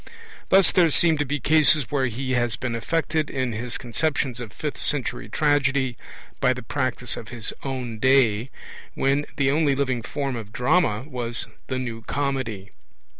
Thus 0.49 0.71
there 0.71 0.89
seem 0.89 1.19
to 1.19 1.25
be 1.27 1.39
cases 1.39 1.91
where 1.91 2.07
he 2.07 2.31
has 2.31 2.55
been 2.55 2.73
affected 2.73 3.29
in 3.29 3.51
his 3.51 3.77
conceptions 3.77 4.39
of 4.39 4.51
fifth 4.51 4.79
century 4.79 5.29
tragedy 5.29 5.95
by 6.39 6.53
the 6.55 6.63
practice 6.63 7.15
of 7.15 7.27
his 7.27 7.53
own 7.61 7.99
day, 7.99 8.49
when 8.95 9.27
the 9.37 9.51
only 9.51 9.75
living 9.75 10.01
form 10.01 10.35
of 10.35 10.51
drama 10.51 11.03
was 11.07 11.45
the 11.67 11.77
New 11.77 12.01
Comedy. 12.01 12.71